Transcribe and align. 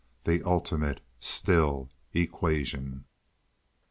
The 0.23 0.41
ultimate, 0.43 0.99
still, 1.19 1.91
equation. 2.11 3.05